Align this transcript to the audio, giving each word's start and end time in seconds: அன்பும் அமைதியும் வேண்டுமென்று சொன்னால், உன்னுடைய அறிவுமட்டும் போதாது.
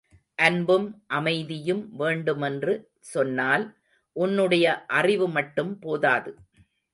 அன்பும் 0.39 0.87
அமைதியும் 1.07 1.83
வேண்டுமென்று 1.95 2.73
சொன்னால், 3.11 3.65
உன்னுடைய 4.15 4.65
அறிவுமட்டும் 4.93 5.73
போதாது. 5.79 6.33